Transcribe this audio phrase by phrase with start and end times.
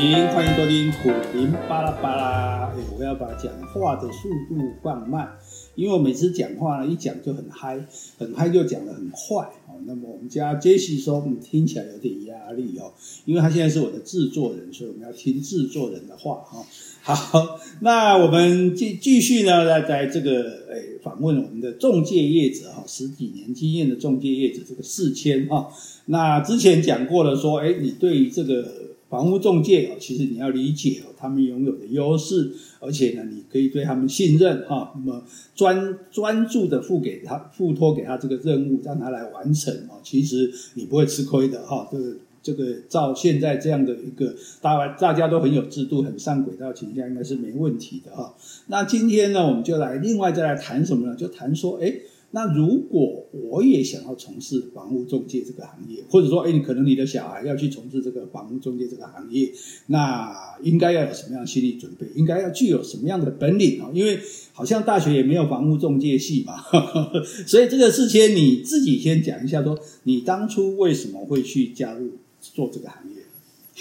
[0.00, 2.72] 林，欢迎收听苦林巴拉巴拉。
[2.74, 5.30] 哎，我要把讲话的速度放慢，
[5.74, 7.78] 因为我每次讲话呢，一讲就很嗨，
[8.16, 9.44] 很嗨就讲得很快。
[9.68, 12.94] 哦，那么我们家杰西说，嗯，听起来有点压力哦，
[13.26, 16.64] 因为他现在是我的制作人，所以我们要听制作人的话哈。
[17.02, 25.68] 好，那我们继继续呢，在在这个诶访问我们的中介业者哈，十几年经验的中介业者这个四千哈。
[26.06, 28.88] 那之前讲过了，说诶你对于这个。
[29.10, 34.92] 房屋中介哦，其实你要理解哦，他们拥有的优势，而且呢，你可以对他们信任哈。
[34.94, 35.24] 那么
[35.56, 39.98] 专专注的付给他，付托给他这个任务，让他来完成哦。
[40.04, 41.88] 其实你不会吃亏的哈。
[41.90, 44.32] 这个这个照现在这样的一个
[44.62, 48.34] 大大家都很有制度、很上轨道情况下，应该是没问题的哈。
[48.68, 51.16] 那今天呢，我们就来另外再来谈什么呢？
[51.16, 59.52] 就谈说诶那如果我也想要从事房屋中介这个行业，或者说，哎，你可能你的小孩要去从事这个房屋中介这个行业，
[59.86, 62.06] 那应该要有什么样的心理准备？
[62.14, 63.90] 应该要具有什么样的本领啊？
[63.92, 64.20] 因为
[64.52, 66.54] 好像大学也没有房屋中介系嘛，
[67.48, 73.22] 所以这个事情你自己先讲一下，说你当初为什么会去加入做这个行业？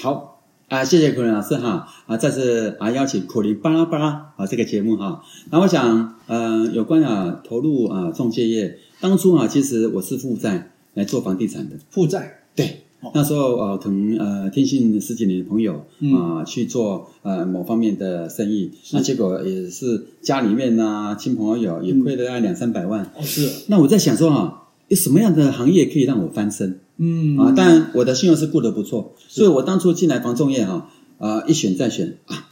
[0.02, 0.39] 好。
[0.70, 1.88] 啊，谢谢苦林老师哈！
[2.06, 5.24] 啊，再次啊邀请苦林巴拉巴拉啊这个节目哈。
[5.50, 11.76] 那我想，呃，有关啊投入啊中介业，当初啊其实我是负债来做房地产的。
[11.90, 12.44] 负债？
[12.56, 15.74] 对，哦、那时候啊可能呃听信十几年的朋友
[16.14, 23.04] 啊、呃、去做呃某方面的生意，那结果也是家里面呐亲朋好友也亏了大概两三百万。
[23.18, 23.64] 哦，是。
[23.70, 26.80] 那我在想说啊，有什么样的行业可以让我翻身？
[26.98, 27.38] 嗯。
[27.38, 32.50] 啊，但我的信用是顾得不错，所以我当初进来房仲业哈啊，一选再选啊，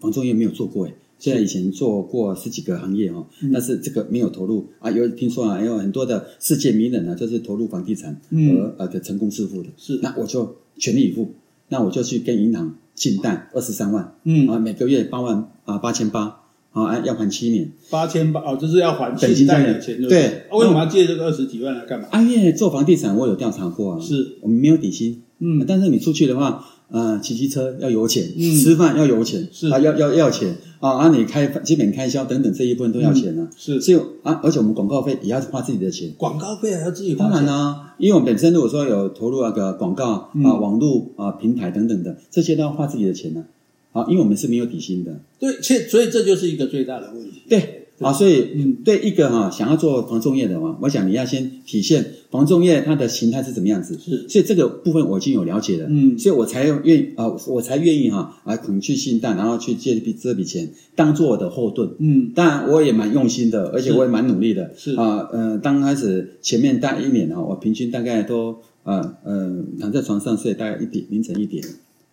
[0.00, 11.34] 房仲业没有做过诶，虽然以前做过十几个行业哈，但是这个没有投入啊，有听说啊，有很多的世界名人呢，就是投入房地产而呃的成功致富的，是，那我就全力以赴，
[11.68, 14.48] 那我就去跟银行信贷二十三万，嗯。
[14.48, 16.41] 啊，每个月八万啊八千八。
[16.74, 20.56] 好，哎，要还七年，八千八哦，就是要还本金贷的钱对，对、啊。
[20.56, 22.08] 为什么要借这个二十几万来干嘛？
[22.10, 43.60] 啊，因为做房地产，我有调查过啊，是我们没有底薪，嗯，但是你出去的话，呃，骑机车要有钱，嗯，吃饭要有钱，是啊，要要要钱啊，啊，你开基本开销等等这一部分都要钱呢、啊嗯，是，所以啊，而且我们广告费也要花自己的钱，广告费还要自己花，当然啦、啊，因为我们本身如果说有投入那个广告啊、嗯、网络啊平台等等的，这些都要花自己的钱呢、啊。
[43.92, 47.42] 好，因为我们是没有底薪的，对，切，所以这就是一个最大的问题。
[47.48, 53.98] 对，啊，所以，嗯，对一个哈想要做房仲业的话，我想你要先体现房仲业它的形态是怎么样子。
[53.98, 61.90] 是，所以这个部分我已经有了解了，嗯，所以我才愿意啊，我才愿意哈啊，可能去信贷，然后去借这笔这笔钱当做我的后盾。
[61.98, 64.72] 嗯，当然我也蛮用心的，而且我也蛮努力的。
[64.74, 71.62] 是啊，呃，刚开始前面大一年啊，我平均大概都啊呃躺在床上睡大概一点凌晨一点。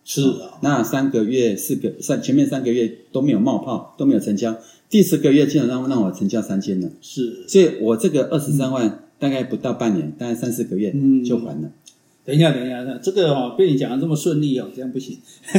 [0.04, 4.56] 是啊，那三个月、四个三前面三个月都没有冒泡，都没有成交，
[4.88, 6.88] 第四个月基本上让我成交三千了。
[7.00, 10.92] 是，所以我这个二十三万、嗯、大概不到半年，大概三四个月
[11.24, 11.68] 就还了。
[11.68, 11.72] 嗯、
[12.24, 15.18] 等一下，等一下，这个哈、哦、被你讲的这么顺利哦，这样不行。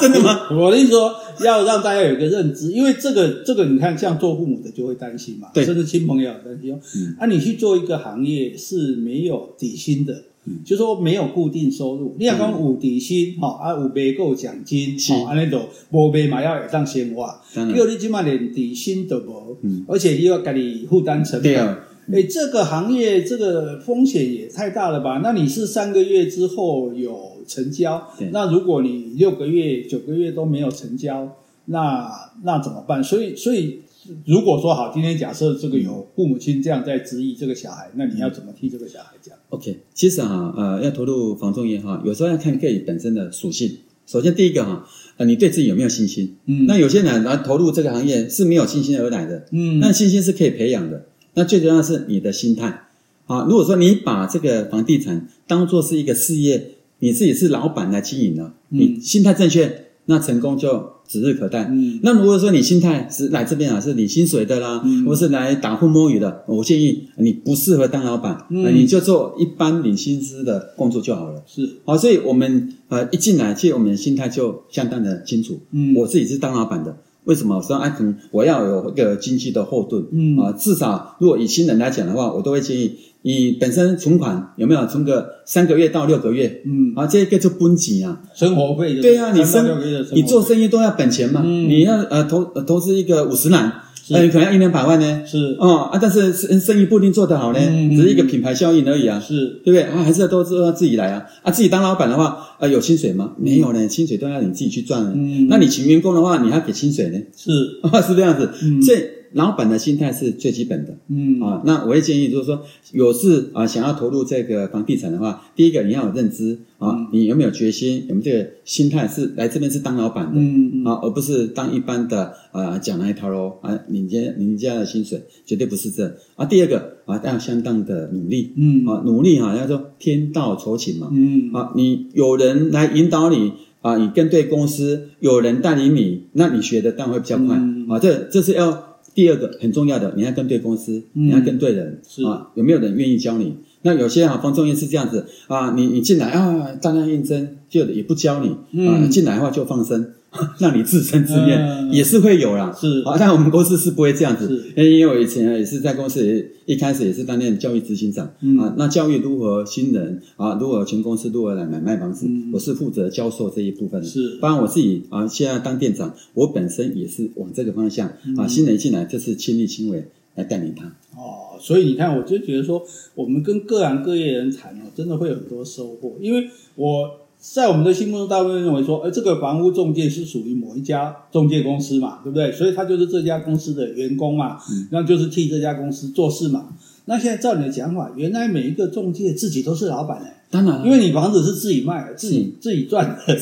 [0.00, 0.48] 真的吗？
[0.58, 6.72] 我的意思说要让大家有一个认知，因为这个这个你看，像做父母的就会担心嘛，对，甚至亲朋友担心。
[6.96, 10.24] 嗯，啊，你去做一个行业是没有底薪的。
[10.46, 15.60] 嗯、就说没有固定收入，你要讲有底薪，哈、嗯、啊有买够奖金，哈安尼都
[15.90, 21.76] 无卖嘛要会当生活，结果你起码连底薪都无，嗯，而且又要给你负担成本，哎、
[22.12, 25.20] 欸，这个行业这个风险也太大了吧？
[25.22, 32.10] 那你是三个月之后有成交，那如果你六个月、九个月都没有成交，那
[32.42, 33.02] 那怎么办？
[33.02, 33.80] 所以，所以。
[34.26, 43.78] 如果说好，今天假设这个有父母亲这样在质疑这个小孩，那你要怎么替这个小孩讲？OK，其实哈，呃，要投入房仲业哈，有时候要看个人本身的属性。
[44.06, 46.36] 首先第一个哈，呃，你对自己有没有信心？
[46.46, 51.06] 嗯，那有些人来投入这个行业是没有信心而来的，嗯，那信心是可以培养的。
[51.34, 52.82] 那最重要的是你的心态
[53.26, 53.44] 啊。
[53.48, 61.64] 如果说你把这个房地产当做是一个事业，你自己是老板来经营了，你心态正确，那成功就指日可待。
[61.64, 71.42] 嗯，那如果说你心态是来这边啊，是领薪水的啦，嗯、或是来打混摸鱼的，我建议你不适合当老板，嗯，你就做一般领薪资的工作就好了。
[71.46, 75.58] 是，好，所以我们呃一进来，其实我们的心态就相当的清楚。
[75.72, 77.56] 嗯，我自己是当老板的，为什么？
[77.56, 80.04] 我说哎，可能我要有一个经济的后盾。
[80.12, 82.92] 嗯啊，至少如果以新人来讲的话，我都会建议。
[83.26, 86.60] 你本身存款有没有存个三个月到六个月？
[86.66, 89.00] 嗯，啊，这个就本钱啊，生活费。
[89.00, 89.66] 对啊，你生
[90.12, 91.40] 你做生意都要本钱嘛。
[91.42, 93.72] 嗯，你要呃投投资一个五十万，
[94.10, 97.58] 那你可能要一两百万呢，是哦啊，但是生生意不一定做得好呢，
[97.96, 100.02] 只是一个品牌效应而已啊，是对不对啊？
[100.04, 101.50] 还是要都是要自己来啊啊！
[101.50, 103.32] 自己当老板的话，啊有薪水吗？
[103.38, 105.12] 没有呢，薪水都要你自己去赚呢。
[105.14, 107.18] 嗯，那你请员工的话，你还给薪水呢？
[107.34, 108.50] 是啊，是这样子，
[108.86, 109.23] 这。
[109.34, 111.40] 老板的心态是最基本的，嗯。
[111.40, 126.16] 啊，那我也建议就是说，有事啊想要投入这个房地产的话，第一个你要有认知啊，你有没有决心，有没有这个心态是来这边是当老板的，嗯啊，而不是当一般的啊讲那一套喽啊，你家你家的薪水绝对不是这。
[126.36, 126.46] 啊。
[126.46, 128.86] 第二个啊，要相当的努力，嗯。
[128.86, 131.50] 啊，努力哈，要说天道酬勤嘛，嗯。
[131.52, 137.56] 啊，你有人来引导你啊，你跟对公司，有人带领你，那你学的当然会比较快。
[137.88, 137.98] 啊。
[137.98, 138.93] 这这是要。
[139.14, 143.54] 第二个很重要的，你要跟对公司，嗯、你要跟对人，是啊，有没有人愿意教你？
[143.82, 150.12] 那有些啊，方仲业是这样子啊，你你进来啊，大量应征，就也不教你、嗯、啊，进来的话就放生。
[150.58, 153.02] 让你自生自灭、嗯、也是会有啦，是。
[153.04, 170.86] 好像我们公司是不会这样子，因为我以前也是在公司也一开始也是担任教育执行长、嗯、啊，那教育如何新人啊，如何全公司如何来买卖房子，嗯、我是负责教授这一部分的，是，当然我自己啊，现在当店长，我本身也是往这个方向、嗯、啊，新人进来就是亲力亲为来带领他。
[171.16, 172.82] 哦，所以你看，我就觉得说，
[173.14, 177.20] 我们跟各行各业人谈哦，真的会有很多收获，因为我。
[177.52, 182.50] 在我们的心目中，大部分认为说，哎，这个房屋中介是属于某一家中介公司嘛，对不对？
[182.50, 186.70] 所以他就是这家公司的员工嘛，嗯，那就是替这家公司做事嘛。
[187.04, 190.42] 那现在照你的讲法，原来每一个中介自己都是老板哎。
[190.50, 193.38] 当然，因为你房子是自己卖的，自己自己赚的，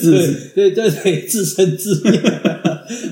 [0.54, 2.20] 对对对，自生自灭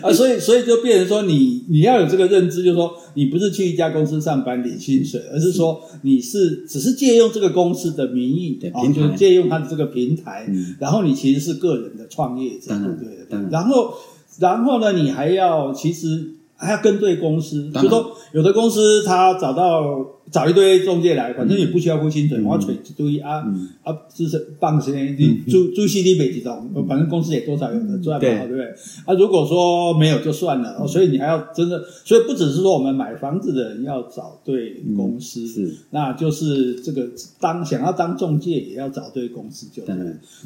[0.03, 10.47] 啊，所以所以就变成说，你你要有这个认知，就是说，你不是去一家公司上班领薪水，而是说你是只是借用这个公司的名义，啊，就是借用它的这个平台，
[10.79, 12.69] 然后你其实是个人的创业者，
[12.99, 13.95] 对对，然后
[14.39, 20.17] 然后呢，你还要其实还要跟对公司，就说有的公司他找到。
[20.31, 23.43] 找一堆中介来，反正也不需要付薪水，我找一堆啊
[23.83, 28.47] 啊，就是办些你租租 CD 北几栋，反正公司也多少有的赚嘛，对。
[28.47, 28.65] 不对？
[29.07, 37.09] 啊，如果说没有就算了，所以你还要真的，所以不只是说我们买房子的人要找对公司，是，那就是这个
[37.41, 39.97] 当想要当中介也要找对公司就对。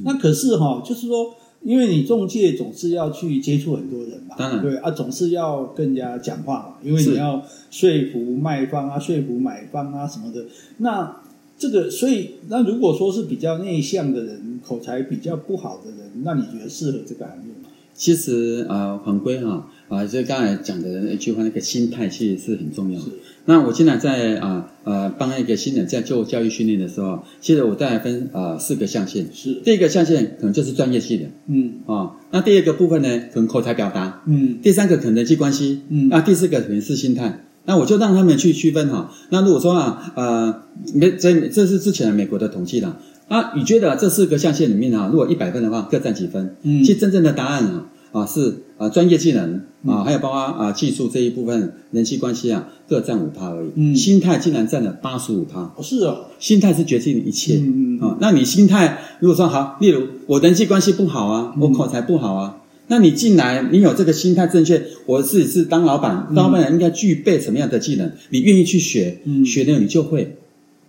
[0.02, 1.34] 那可是哈，就是说。
[1.64, 10.44] 因为你中介总是要去接触很多人嘛，当然对啊，总是要跟人家讲话嘛，因为你要说服卖方啊，说服买方啊什么的。
[10.78, 11.22] 那
[11.58, 17.70] 这个，所以那如果说是比较内向的人，口才比较不好的人，那你觉得适合这个行业吗？
[17.94, 23.06] 其实啊，反归哈啊，就刚才讲的一句话，那个心态其实是很重要的。
[23.46, 29.26] 那我现在在啊呃帮一个新人在做教育训练的时候，其实我大概分啊四个象限。
[29.32, 37.44] 是第一个象限可能就是专业性的，嗯啊，那第二个部分呢，可能口才表达，嗯，第三个可能人际关系，嗯，那第四个可能是心态。
[37.66, 39.10] 那我就让他们去区分哈。
[39.30, 40.62] 那如果说啊呃
[40.94, 42.98] 没这这是之前美国的统计了
[43.28, 46.56] 啊，你觉得这四个象限里面啊，如果一百分的话，各占几分？
[46.62, 47.86] 嗯，其实真正的答案啊。
[48.12, 53.68] 啊，是啊，专业技能啊，还有包括啊技术这一部分，人际关系啊，各占五趴而已。
[53.76, 55.72] 嗯，心态竟然占了八十五趴。
[55.76, 57.54] 哦，是哦，心态是决定一切。
[57.56, 68.10] 嗯嗯啊，那你心态如果说好，例如我人际关系不好啊，我口才不好啊，那你进来，你有这个心态正确，我自己是当老板，当老板应该具备什么样的技能？
[68.30, 70.36] 你愿意去学，学了你就会。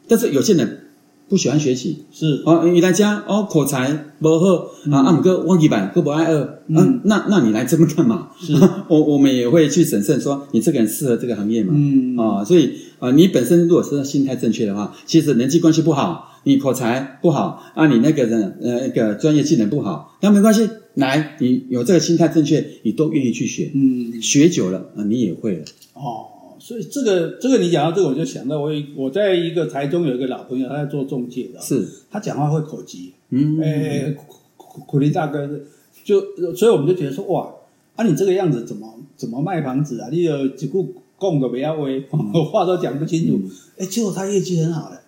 [0.07, 0.81] 但是有些人。
[1.27, 2.05] 不喜欢学习。
[2.11, 2.41] 是。
[2.45, 4.45] 哦，你来家哦，口才不好
[4.91, 8.29] 啊，阿姆哥忘记版，哥不爱饿，嗯，那那你来这么干嘛？
[8.39, 8.53] 是，
[8.87, 11.73] 我我们也会去审慎说，你这个人适合这个行业嘛？
[11.75, 12.17] 嗯。
[12.17, 25.65] 啊，所以啊，你本身如果是心态正确的话，其实人际关系不好，你口才不好啊，你那个人呃那个专业技能不好，那没关系，来，你有这个心态正确，你都愿意去学，嗯，学久了啊，你也会了。
[25.93, 26.34] 哦。
[26.65, 34.11] 所以这个这个你讲到这个，我就想到我我在一个台中有一个老朋友，他在做中介的，是，他讲话会口急，嗯，哎，
[34.57, 35.47] 苦苦林大哥
[36.03, 36.19] 就
[36.55, 37.53] 所以我们就觉得说哇，
[37.95, 40.09] 啊你这个样子怎么怎么卖房子啊？
[40.11, 42.03] 你有几股供都不要威，
[42.51, 43.39] 话都讲不清楚，
[43.77, 44.99] 哎，结果他业绩很好的，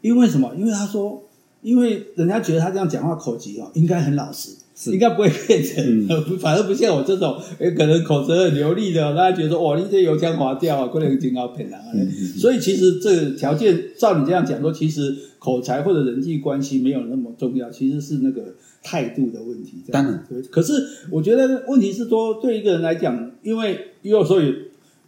[0.00, 0.56] 因为什么？
[0.58, 1.22] 因为他说，
[1.62, 4.56] 因为人家觉得他这样讲话口急哦，应该很老实。
[4.78, 7.34] 是应该不会变成，嗯、反正不像我这种，
[7.76, 11.80] 可能口舌很流利的，大家觉得说，哇，你这油腔滑调啊，可能挺好骗啊。
[11.94, 12.06] 嗯、
[12.36, 19.78] 所以其实这条件，照你这样讲说，其实口才或者人际关系没有那么重要，其实是那个态度的问题。
[19.90, 20.42] 当然，对。
[20.42, 20.74] 可是
[21.10, 24.54] 我觉得问题是说，对一个人来讲，因为有时候也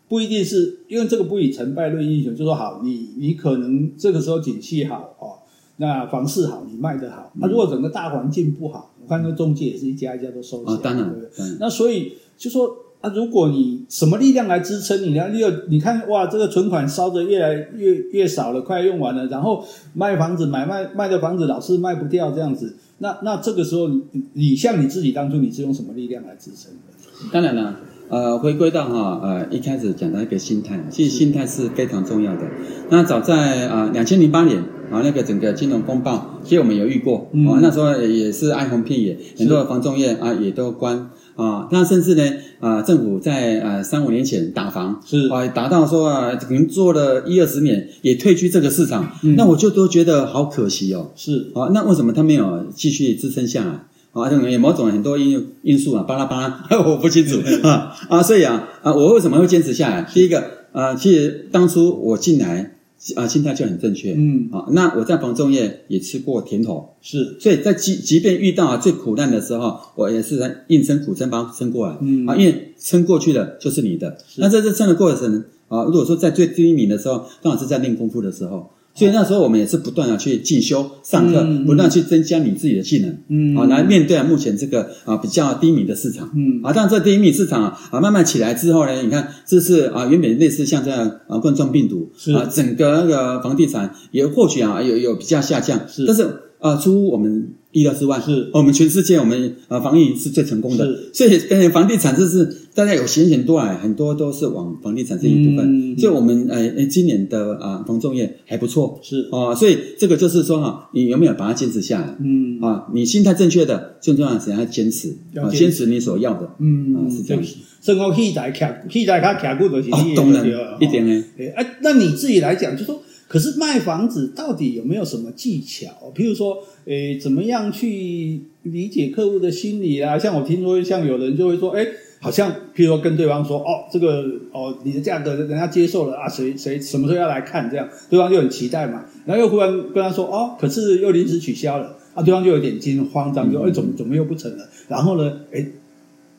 [0.08, 5.44] 不一定是因为这个不以成败论英雄，就说好，你你可能这个时候景气好哦，
[5.76, 7.30] 那房市好，你卖得好。
[7.34, 11.56] 那、嗯啊、如果整个大环境不好，看那个中介也是一家一家都收起来，哦、当然，对不对？
[11.58, 15.28] 那所以就说啊，如果你什么力量来支撑你呢？
[15.32, 24.02] 你有你看哇，这个存款烧的越来越越少了，快用完了，然后卖房子买卖卖的房子老是卖不掉这样子，那那这个时候你
[24.34, 27.32] 你像你自己当初你是用什么力量来支撑的？
[27.32, 27.80] 当然了。
[28.10, 32.42] 呃，回归到哈，呃，一开始讲到一个心态，其实心态是非常重要的。
[32.88, 34.58] 那早在啊两千零八年
[34.90, 42.22] 啊，那个整个金融风暴，其实我们有遇过，嗯、啊，那时候也是哀鸿遍野，很多的房仲业啊也都关啊，那甚至呢
[42.60, 51.10] 啊，政府在呃三五年前打房是啊，达到说啊，可能做了一二十年也退居这个市场，嗯、那我就都觉得好可惜哦。
[51.14, 53.84] 是啊，那为什么他没有继续支撑下来？
[54.20, 60.02] 啊，这种也某种很多因因素啊，巴拉巴拉， 我不清楚啊啊，所以啊啊，我为什么会坚持下来？
[60.12, 62.74] 第一个啊，其实当初我进来
[63.14, 74.16] 啊，心态就很正确，嗯啊，那我在房仲业也吃过甜头，是，所以在即即便遇到啊最苦难的时候，我也是在硬撑苦撑把它撑过来，嗯啊，因为撑过去的就是你的。
[74.36, 78.70] 那在这撑的过程啊，如果说在最低迷的时候，刚好是在练功夫的时候。
[78.98, 92.32] 所以那时候我们也是不断的去进修、上课，嗯、不断去增加你自己的技能，嗯，啊，来面对啊目前这个啊比较低迷的市场，嗯，啊，但这低迷市场啊啊慢慢起来之后呢，你看这是啊原本类似像这样啊冠状病毒，是。
[92.32, 96.26] 啊整个那个房地产也或许啊有有比较下降，是，但是
[96.58, 97.54] 啊出乎我们。
[97.72, 102.44] 意料之外是，我们全世界我们呃防疫是最成功的，所以呃房地产这是
[102.74, 112.16] 大家有闲钱多来，很多都是往房地产这一部分，嗯、所以我们呃今年的啊房仲业还不错，是啊，所以这个就是说哈，你有没有把它坚持下来？
[112.20, 117.54] 嗯啊，你心态正确的，最重要的是要坚持啊，坚持你所要的，嗯啊是这样子。
[117.82, 120.42] 生活器材卡器材卡卡固都是你懂的，
[120.80, 121.24] 一点呢。
[121.54, 123.02] 哎，那你自己来讲，就说。
[123.28, 125.86] 可是卖房子到底有没有什么技巧？
[126.14, 130.18] 譬如说，诶，怎么样去理解客户的心理啊？
[130.18, 131.86] 像我听说，像有人就会说，诶，
[132.20, 137.68] 好像譬如说跟对方说，哦，这个哦，你的价格人家接受了啊，谁谁什么时候要来看？
[137.70, 139.04] 这样对方就很期待嘛。
[139.26, 144.66] 然后又忽然跟他说，哦，可是又临时取消了啊，对方就有点惊慌张，就诶，怎么怎么又不成了？
[144.88, 145.70] 然后呢，诶。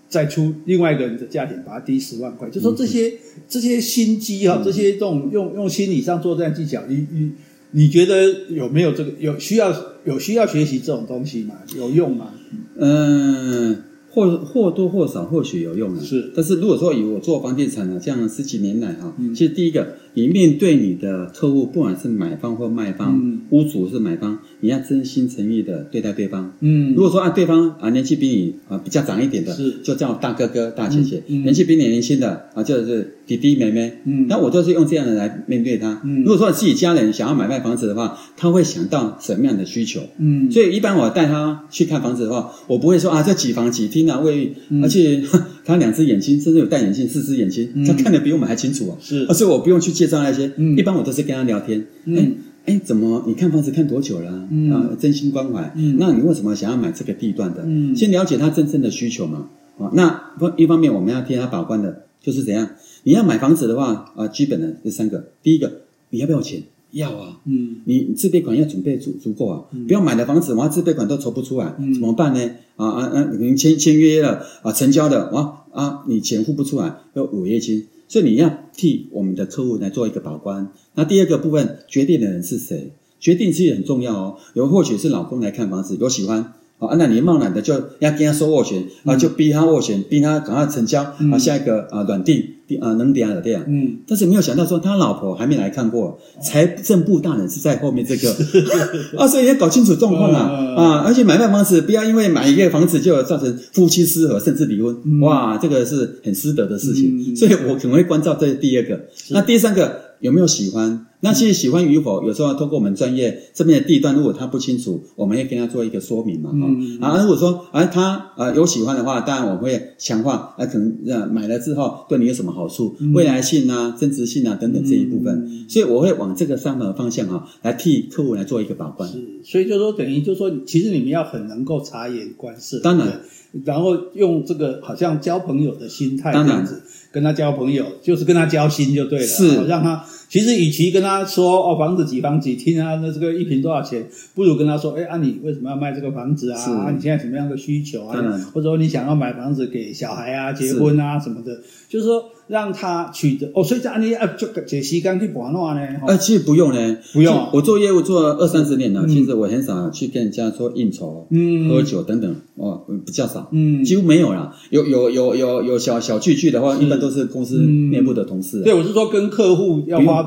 [0.10, 3.14] 再出另外一个人的价钱，把它低十万块，就说这些
[3.48, 7.32] 这些心机哈，这些这种用用心理上作战技巧，你你
[7.72, 9.74] 你觉得有没有这个有需要
[10.04, 11.56] 有需要学习这种东西吗？
[11.78, 12.34] 有用吗？
[12.76, 13.84] 嗯。
[14.12, 16.32] 或或多或少或许有用啊，是。
[16.36, 26.54] 但是如果说以我做房地产的这样十几年来哈，嗯、其实第一个，你面对你的客户，不管是买方或卖方，嗯、屋主是买方，你要真心诚意的对待对方。
[26.60, 26.94] 嗯。
[26.94, 34.00] 如果说按对方啊年纪比你啊比较长一点的，是就叫大哥哥大姐姐；嗯嗯、年纪比你年轻的啊就是弟弟妹妹。
[34.06, 34.28] 嗯。
[34.28, 36.02] 那我都是用这样的来面对他。
[36.04, 36.24] 嗯。
[36.24, 40.02] 如果说自己家人想要买卖房子的话，他会想到什么样的需求？
[40.18, 40.52] 嗯。
[40.52, 44.10] 所以一般我带他去看房子的话，我不会说啊这几房几厅。
[44.10, 44.54] 啊卫浴？
[44.82, 45.22] 而且
[45.64, 48.98] 他两只眼睛，甚至有戴眼镜，四只眼睛，他看得比我们还清楚啊！
[49.00, 51.86] 是，而且我不用去介绍那些，嗯一般我都是跟他聊天。
[52.08, 52.32] 哎
[52.70, 53.24] 哎，怎么？
[53.26, 54.32] 你看房子看多久了？
[54.72, 55.74] 啊，真心关怀。
[55.76, 57.64] 嗯那你为什么想要买这个地段的？
[57.66, 59.50] 嗯先了解他真正的需求嘛。
[59.80, 62.70] 啊，那一方面我们要替他把关的，就是怎样？
[63.04, 66.62] 你要买房子的话，啊，基本的这三个，第一个，你要不要钱？
[66.92, 72.40] 要啊，嗯，你自备款要准备足足够啊，不要买的房子，完自备款都筹不出来，怎么办呢？
[72.76, 80.74] 啊啊啊，你签签约了啊，成交了哇啊，你钱付不出来，要违约金，所以你要替我们的客户来做一个把关。
[80.96, 82.92] 那第二个部分，决定的人是谁？
[83.22, 86.54] 决定其实很重要哦，有或许是老公来看房子，有喜欢。
[86.80, 98.30] 啊，那你贸然的就要跟他说斡旋啊，就逼他斡旋，逼他赶快成交啊，下一个啊软定啊能点的点，嗯，但是没有想到说他老婆还没来看过，财政部大人是在后面这个
[99.18, 109.00] 啊，所以要搞清楚状况啊啊，而且买卖房子不要因为买一个房子就造成夫妻失和甚至离婚，哇，这个是很失德的事情，所以我可能会关照这第二个，
[109.30, 111.06] 那第三个有没有喜欢？
[111.22, 116.98] 那其实喜欢与否，有时候要通过我们专业这边的地段，如果他不清楚，我们会跟他做一个说明嘛，哈、嗯。
[117.02, 129.10] 啊，如果说啊他呃有喜欢的话，当然我们会强化，啊可能呃买了之后对你有什么好处，嗯、未来性啊、增值性啊等等这一部分，嗯、所以我会往这个三个方向哈来替客户来做一个把关。
[129.10, 133.20] 是，所以就说等于就说，其实你们要很能够察言观色，当然，
[133.66, 140.06] 然后用这个好像交朋友的心态这样子跟他交朋友，就是跟他交心就对了，是让他。
[140.30, 146.92] 其实，与其跟他说哦，房子几房几厅啊，那这个一平多少钱，不如跟他说，哎，啊，你为什么要卖这个房子啊？
[146.96, 148.16] 你现在什么样的需求啊？
[148.22, 151.60] 嗯、或者说你想要买房子给小孩啊、结婚啊什么的，
[151.90, 155.82] 就是说，让他取得哦，所以这案例啊，就解析刚去玩弄呢？
[156.08, 157.50] 呃，其实不用呢，不用。
[157.52, 164.56] 我做业务做了二三十年了，其实我很少去跟人家说应酬、嗯，喝酒等等，哦，比较少，嗯，几乎没有啦。
[164.70, 167.58] 有有有有有小小聚聚的话，一般都是公司
[167.92, 168.62] 内部的同事。
[168.62, 170.19] 对，我是说跟客户要花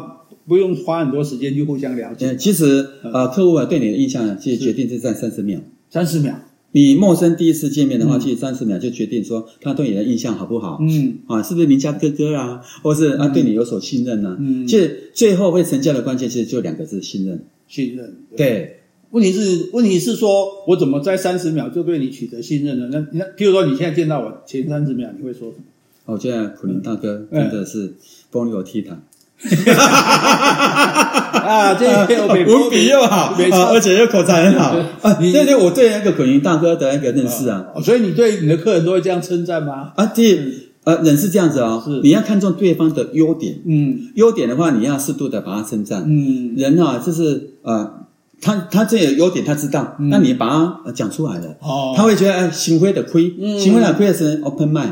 [0.46, 2.36] 不用花很多时间去互相了解。
[2.36, 6.40] 其实呃，客户啊对你的印象其实决定是在三十秒，三十秒。
[6.74, 10.78] 你陌生第一次见面的话，其实三十秒就决定说他对你的印象好不好？
[10.80, 14.36] 嗯，啊，是不是邻家哥哥啊，或是啊对你有所信任呢？
[14.40, 17.44] 嗯，其实最后会成交的关键其实就两个字：信任。
[17.68, 18.16] 信任。
[18.34, 18.80] 对，
[19.10, 22.88] 问题是问题是说我怎么在三十秒就对你取得信任呢？
[22.90, 25.64] 那那，譬如说你现在见到我前三十秒，你会说什么？
[26.06, 27.92] 我觉得苦林大哥真的是
[28.30, 28.96] 风流倜傥。
[29.42, 31.38] 哈哈哈！
[31.40, 31.84] 啊，这
[32.16, 35.14] 个文笔 又好，没错，而且又口才很好 啊。
[35.20, 37.66] 这是我对那个滚云大哥的那个认识啊。
[37.82, 39.92] 所以你对你的客人都会这样称赞吗？
[39.96, 40.40] 啊，对
[40.84, 47.98] 呃，人是这样子哦，是你要看重对方的优点，嗯，优点的话，你要适度的把它称赞，嗯，人啊，就是呃。
[48.42, 51.56] 他他这有优点，他知道，那你把他讲出来了，
[51.96, 54.90] 他会觉得哎，心灰的亏，心灰的亏的是 open mind，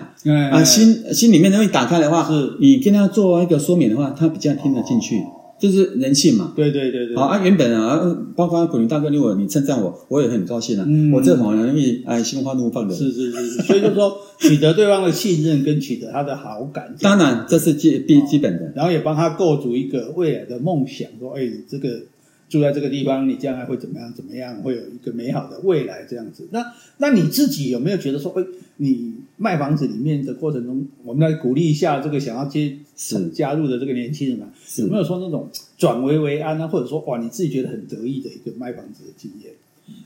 [0.53, 5.17] 啊，心心里面容易打开的话，是你跟他做一个说明的话，他比较听得进去，
[5.59, 6.53] 就是人性嘛。
[6.55, 7.17] 对对对对。
[7.17, 10.87] 好啊，原本啊，包括苦苓大哥，如果你称赞我，我也很高兴啊。
[11.13, 12.95] 我这种容易哎，心花怒放的。
[12.95, 21.89] 是是是，所以就说取得对方的信任跟取得他的好感，当然这是基必基本的，然后也帮他构筑一个未来的梦想，说哎，这个。
[22.51, 24.13] 住在这个地方，你将来会怎么样？
[24.13, 26.05] 怎么样会有一个美好的未来？
[26.07, 28.45] 这样子，那那你自己有没有觉得说，哎，
[28.79, 34.53] 你卖房子里面的过程中，我们来鼓励一下这个想要接是加入的这个年轻人啊？
[34.79, 39.53] 有没有说那种转危为安啊，或者说哇，你自己觉得很得意的一个卖房子的经验？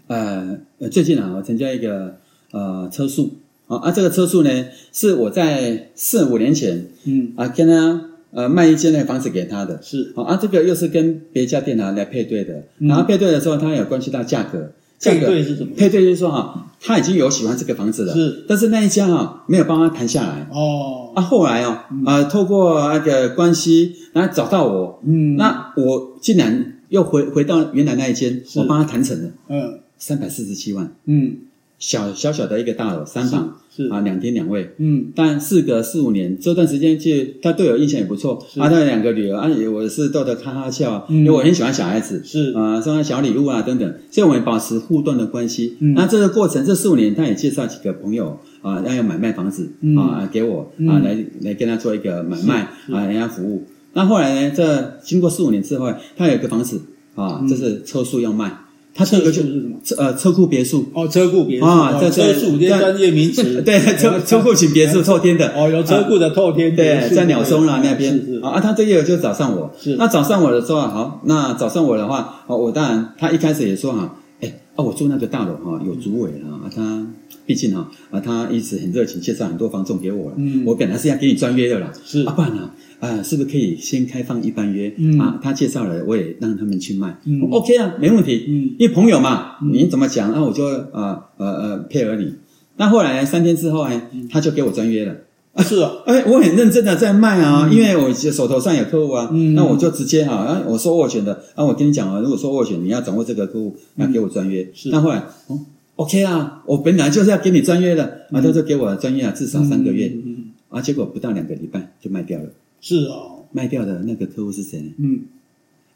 [0.06, 0.58] 呃，
[0.90, 2.18] 最近啊，我参加一个
[2.50, 3.36] 呃车速
[3.68, 8.10] 啊，啊，这个车速呢是我在四五年前，嗯啊，跟他。
[8.34, 10.12] 呃，卖一间那个房子给他的，是。
[10.16, 15.70] 好啊，这个又是跟别家电脑来配对的，嗯、然后配对的时候，他有关系到价格，价格配对是什么？
[15.76, 31.36] 配对就是说哈，他已经有喜欢这个房子了，是，但是那一家哈没有帮他谈下来，哦，啊，后来哦，嗯、啊，透过那个关系，然后找到我，嗯，那我竟然又回回到原来那一间，我帮他谈成了，嗯，三百四十七万，嗯。
[31.78, 42.52] 小小小的一个大楼，三房是啊，两厅两卫，嗯，但事隔四五年，这段时间其实他对我印象也不错，啊，他的两个女儿啊，我是逗得哈哈笑，因为我很喜欢小孩子，是。
[42.52, 45.76] 啊，送他小礼物啊等等，所以我们保持互动的关系。
[45.96, 53.64] 那这个过程这四五年，他也介绍几个朋友啊，要要买卖房子啊，给我啊，来来跟他做一个买卖啊，人家服务。
[53.92, 56.80] 那后来呢，这经过四五年之后，他有一个房子
[57.14, 58.60] 啊，这是车速要卖。
[58.94, 59.76] 他这个就是什么？
[59.84, 63.60] 车呃车库别墅哦，车库别墅啊，在车库这些专业名词。
[63.66, 66.76] 对，车车库型别墅，透天的哦，有车库的透天。
[66.76, 69.72] 对，在鸟松啦那边啊，他这个就找上我。
[69.80, 77.04] 是，那找上我的时候，好，那找上我的话，哦，我当然他一开始也说哈，哎，啊，我住那个大楼哈，有主委啊，他
[77.44, 80.36] 毕竟哈啊，他一直很热情，介绍很多房仲给我了。
[80.36, 82.70] 嗯，我本来是要给你专约的啦，是啊，不然呢？
[83.04, 84.94] 啊，是不是可以先开放一般约？
[84.96, 87.20] 嗯啊，他介绍了，我也让他们去卖。
[87.26, 88.46] 嗯，OK 啊，没问题。
[88.48, 92.34] 嗯，因为朋友嘛，你怎么讲，那我就啊呃呃配合你。
[92.76, 95.14] 那后来三天之后呢，他就给我专约了。
[95.52, 99.28] 啊，是啊， 哎，我很认真的在卖啊，因为我手头上有客户啊。
[99.32, 104.68] 嗯，那我就直接哈，啊，我说斡旋的啊，我跟你讲啊，如果说斡旋，你要掌握这个客户，那给我专约。
[104.74, 104.88] 是。
[104.88, 105.60] 那后来哦
[105.96, 110.10] ，OK 啊，我本来就是要给你专约的，啊，他就给我专约啊，至少三个月。
[110.24, 110.36] 嗯。
[110.70, 112.46] 啊，结果不到两个礼拜就卖掉了。
[112.86, 114.92] 是哦，卖掉的那个客户是谁呢？
[114.98, 115.20] 嗯，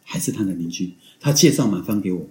[0.05, 2.23] 还是他的邻居，他介绍买方给我，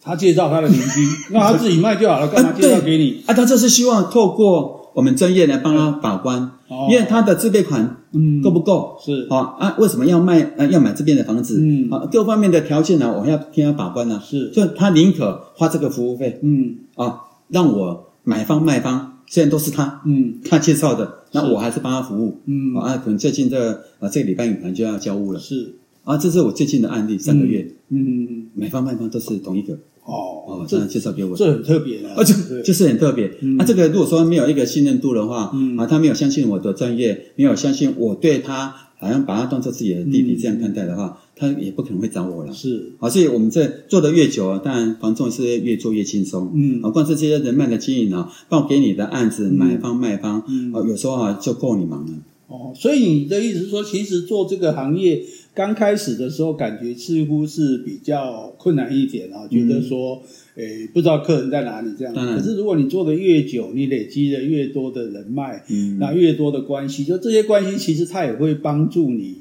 [0.00, 3.22] 他介绍他的邻居， 那他自己卖掉好了，干嘛介绍给你？
[3.26, 6.52] 啊，他就是希望透过我们专业来帮他把关，
[6.90, 8.96] 因为他的自备款嗯够不够？
[9.04, 10.40] 是啊啊，为什么要卖？
[10.56, 11.58] 呃，要买这边的房子？
[11.60, 14.18] 嗯啊，各方面的条件呢，我要替他把关呢。
[14.24, 19.11] 是，所以他宁可花这个服务费，嗯啊，让我买方卖方。
[19.32, 29.72] 虽然都是他，嗯，他介绍的，那我还是帮他服务，嗯，啊，可能最近这啊这个礼拜可能就要交屋了，是，啊，这是我最近的案例，三个月，嗯，买方卖方都是同一个，
[30.04, 38.74] 哦，哦，这样介绍给我，这很特别的，啊，就就是很特别，啊，这个如果说没有一个信任度的话，嗯，啊，他没有相信我的专业，没有相信我对他。
[39.02, 42.52] 好像把他当做自己的弟弟这样看待的话，他也不可能会找我了。
[42.52, 46.52] 是，啊，所以我们这做的越久，当然房仲是越做越轻松。
[46.54, 50.38] 嗯，啊，光是这些人脉的经营啊，报给你的案子，买方卖方，
[50.72, 52.12] 啊，有时候啊就够你忙了。
[52.46, 55.20] 哦，所以你的意思是说，其实做这个行业，
[55.52, 60.22] 刚开始的时候感觉似乎是比较困难一点啊，觉得说，嗯、
[60.54, 62.12] 诶，不知道客人在哪里这样。
[62.16, 69.38] 嗯、可是如果你做的越久，你累积的越多的人脉，嗯，那越多的关系，就这些关系其实它也会帮助你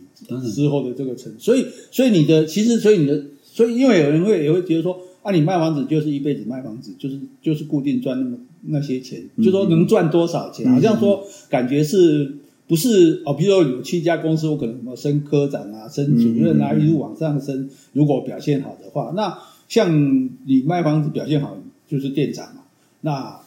[0.53, 1.33] 之后的这个成。
[1.37, 12.37] 所以，所以你的其实，所以你的，所以因为有人会也会觉得说，啊，你卖房子就是一辈子卖房子，就是就是固定赚那么那些钱，嗯、就说能赚多少钱，嗯、好像说感觉是。
[12.67, 17.69] 不是哦，比如说有七家公司，我可能什么升科长啊、升主任啊，嗯嗯、一路往上升。
[17.91, 19.37] 如果表现好的话，那
[19.71, 21.57] 像你卖房子表现好，
[21.87, 22.63] 就是店长嘛。
[22.99, 23.39] 那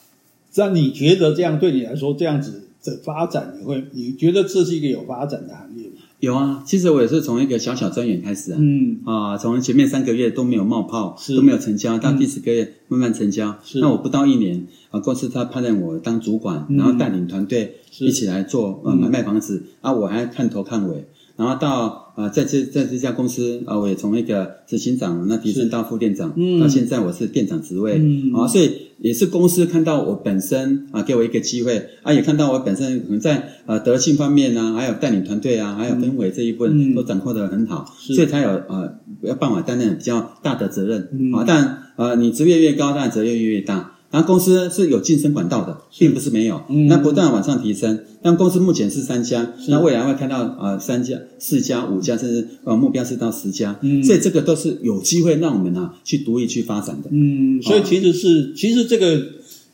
[0.54, 5.96] 那你觉得这样对你来说，这样子的发展，你会你觉得这是一个有发展的行业吗？
[6.20, 13.58] 有啊，其实我也是从一个小小专员开始啊，嗯啊，从前面三个月都没有冒泡，是都没有成交，到第十个月慢慢成交。
[13.62, 21.04] 是那我不到一年啊，公司他派任我当主管，嗯、然后带领团队一起来做呃买卖房子、嗯、啊，我还看头看尾。
[21.36, 28.70] 然后到呃，在这在这家公司啊，我也从一个执行长那提升到副店长，嗯，到现在我是店长职位，嗯，啊，所以
[29.00, 43.93] 也是公司看到我本身啊，给我一个机会啊，也看到我本身可能在呃德性方面呢，还有带领团队啊，还有氛围这一部分都掌控的很好，所以才有呃要办法担任比较大的责任，啊，但呃你职位越高，当然责任越越大。
[44.14, 47.98] 然后公司是有晋升管道的，并不是没有，嗯、那不断往上提升。
[48.22, 53.76] 但公司目前是三家，那未来会看到啊、呃、三家、四家、五家，甚至呃目标是到十家。
[53.82, 57.10] 嗯，所以这个都是有机会让我们啊去独立去发展的。
[57.10, 59.20] 嗯，所以其实是、哦、其实这个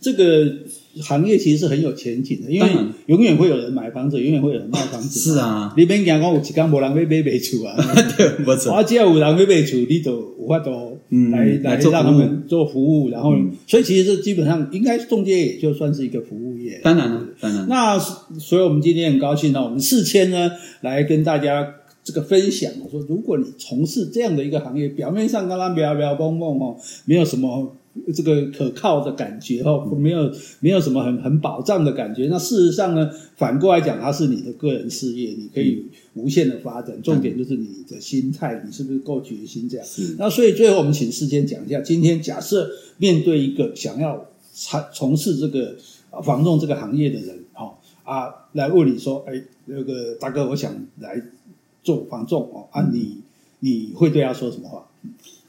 [0.01, 0.55] 这个。
[1.03, 2.69] 行业其实是很有前景的，因为
[3.07, 5.21] 永远会有人买房子，永远会有人卖房子。
[5.21, 7.77] 是啊，你别讲讲有几间无人买买厝啊，
[8.19, 8.73] 对，没错。
[8.73, 10.99] 而只要有人买买厝，你就有法度
[11.31, 13.33] 来来让他们做服务，然后，
[13.67, 16.81] 所以其实这基本上应该中介也就算是一个服务业。
[16.83, 17.67] 当然了，当然。
[17.69, 20.51] 那所以我们今天很高兴呢，我们四千呢
[20.81, 22.73] 来跟大家这个分享。
[22.83, 27.77] 我说，如果你从事这样的一个行业，表面上刚刚聊聊蹦蹦哦，没有什么。
[28.15, 32.29] 这个可靠的感觉哦，没有没有什么很很保障的感觉。
[32.31, 37.03] 那事实上呢，反过来讲，它是你的个人事业，你可以无限的发展。
[37.03, 39.87] 重点就是你的心态，你是不是够决心这样？
[40.19, 45.77] 那所以最后我们请世坚讲一下，今天假设面对一个想要从从事这个
[46.23, 51.21] 房仲这个行业的人，哈啊，来问你说，哎，那个大哥，我想来
[51.83, 53.19] 做房仲哦，啊，你
[53.59, 54.87] 你会对他说什么话？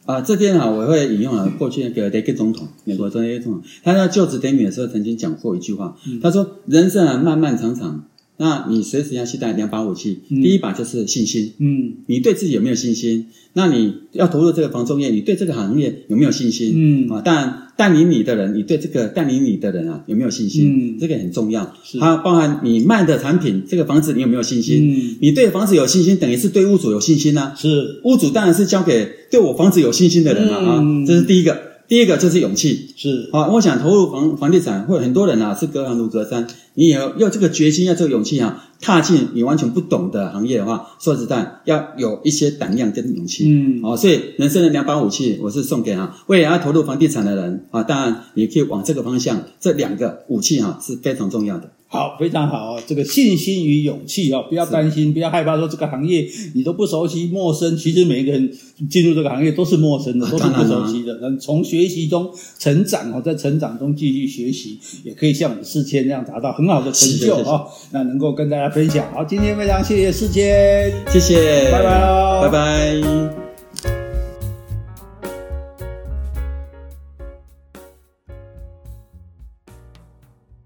[0.05, 8.05] 啊，这边啊，我会引用啊过去那个雷根总统，美国的雷根总统，他在就职典礼的时候曾经讲过一句话，嗯、他说：“人生啊，漫漫长长。”
[8.37, 11.53] 那你随时要携带两把武器，嗯、第一把就是信心。
[11.59, 13.27] 嗯，你对自己有没有信心？
[13.53, 16.73] 那你要投入这个房仲业，你对这个行业有没有信心？
[16.73, 20.69] 嗯啊，当然带领你的人，你对这个带领你的人啊有没有信心？
[20.69, 21.73] 嗯，这个很重要。
[21.83, 24.87] 是，还有包含你卖的产品，这个房子你有没有信心？
[24.87, 27.55] 嗯，你对房子有信心，等于是对屋主有信心呢、啊。
[27.57, 30.77] 是，屋主当然是交给对我房子有信心的人了啊。
[30.79, 31.70] 嗯、这是第一个。
[31.91, 33.27] 第一个就是勇气，是。
[33.33, 51.71] 啊，我想投入房房地产，会很多人啊是隔行如隔山，你有要要这个决心，要这个勇气啊，踏进你完全不懂的行业的话，说实在，要有一些胆量跟勇气，嗯，哦，所以人生的两把武器，我是送给啊，未来要投入房地产的人啊，当然你可以往这个方向，这两个武器啊是非常重要的。
[51.91, 52.81] 好，非常好哦。
[52.87, 56.25] 这个信心与勇气哦，不要担心，不要害怕，说这个行业
[56.55, 57.75] 你都不熟悉、陌生。
[57.75, 58.49] 其实每一个人
[58.89, 61.19] 进入这个行业都是陌生的，都是不熟悉的。
[61.19, 67.67] 能从学习中成长哦，在成长中继续学习，也可以像我们世坚这样达到很好的成就哦。
[67.91, 69.05] 那能够跟大家分享。
[69.13, 73.40] 好，今天非常谢谢世坚，谢谢，拜拜喽，拜拜。